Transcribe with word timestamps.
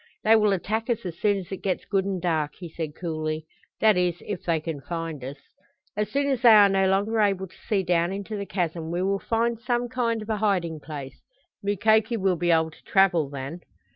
"They 0.23 0.35
will 0.35 0.51
attack 0.51 0.89
us 0.89 1.05
as 1.05 1.19
soon 1.19 1.37
as 1.37 1.51
it 1.51 1.57
gets 1.61 1.85
good 1.85 2.05
and 2.05 2.19
dark," 2.19 2.55
he 2.55 2.67
said 2.69 2.95
coolly. 2.95 3.45
"That 3.81 3.97
is, 3.97 4.23
if 4.25 4.43
they 4.45 4.59
can 4.59 4.81
find 4.81 5.23
us. 5.23 5.37
As 5.95 6.09
soon 6.09 6.27
as 6.31 6.41
they 6.41 6.49
are 6.49 6.69
no 6.69 6.87
longer 6.87 7.21
able 7.21 7.45
to 7.45 7.55
see 7.69 7.83
down 7.83 8.11
into 8.11 8.35
the 8.35 8.47
chasm 8.47 8.89
we 8.89 9.03
will 9.03 9.19
find 9.19 9.59
some 9.59 9.89
kind 9.89 10.23
of 10.23 10.29
a 10.31 10.37
hiding 10.37 10.79
place. 10.79 11.21
Mukoki 11.61 12.17
will 12.17 12.35
be 12.35 12.49
able 12.49 12.71
to 12.71 12.83
travel 12.83 13.29
then." 13.29 13.59